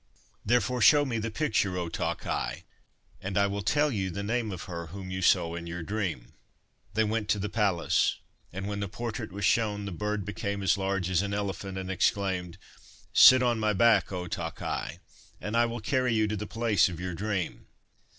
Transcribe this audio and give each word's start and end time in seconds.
Therefore 0.43 0.81
show 0.81 1.05
me 1.05 1.19
the 1.19 1.29
picture, 1.29 1.77
O 1.77 1.87
Ta 1.87 2.15
Khai, 2.15 2.63
and 3.21 3.37
I 3.37 3.45
will 3.45 3.61
tell 3.61 3.91
you 3.91 4.09
the 4.09 4.23
name 4.23 4.51
of 4.51 4.63
her 4.63 4.87
whom 4.87 5.11
you 5.11 5.21
saw 5.21 5.53
in 5.53 5.67
your 5.67 5.83
dream.' 5.83 6.33
They 6.95 7.03
went 7.03 7.29
to 7.29 7.37
the 7.37 7.49
palace, 7.49 8.17
and, 8.51 8.67
when 8.67 8.79
the 8.79 8.87
portrait 8.89 9.31
was 9.31 9.45
shown, 9.45 9.85
the 9.85 9.91
bird 9.91 10.25
became 10.25 10.63
as 10.63 10.75
large 10.75 11.07
as 11.11 11.21
an 11.21 11.35
elephant, 11.35 11.77
and 11.77 11.91
exclaimed,' 11.91 12.57
Sit 13.13 13.43
on 13.43 13.59
my 13.59 13.73
back, 13.73 14.11
O 14.11 14.25
Ta 14.25 14.49
Khai, 14.49 14.97
and 15.39 15.55
I 15.55 15.67
will 15.67 15.79
carry 15.81 16.15
you 16.15 16.27
to 16.29 16.35
the 16.35 16.47
place 16.47 16.89
of 16.89 16.99
your 16.99 17.13
dream. 17.13 17.67